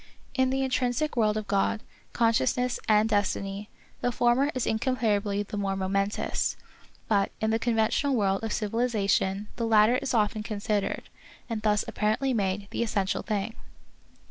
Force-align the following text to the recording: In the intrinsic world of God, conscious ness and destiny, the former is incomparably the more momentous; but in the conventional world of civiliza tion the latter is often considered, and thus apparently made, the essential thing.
In 0.33 0.49
the 0.49 0.63
intrinsic 0.63 1.15
world 1.15 1.37
of 1.37 1.45
God, 1.45 1.83
conscious 2.11 2.57
ness 2.57 2.79
and 2.89 3.07
destiny, 3.07 3.69
the 4.01 4.11
former 4.11 4.51
is 4.55 4.65
incomparably 4.65 5.43
the 5.43 5.57
more 5.57 5.75
momentous; 5.75 6.57
but 7.07 7.31
in 7.39 7.51
the 7.51 7.59
conventional 7.59 8.15
world 8.15 8.43
of 8.43 8.49
civiliza 8.51 9.07
tion 9.07 9.49
the 9.57 9.67
latter 9.67 9.97
is 9.97 10.15
often 10.15 10.41
considered, 10.41 11.03
and 11.47 11.61
thus 11.61 11.85
apparently 11.87 12.33
made, 12.33 12.67
the 12.71 12.81
essential 12.81 13.21
thing. 13.21 13.53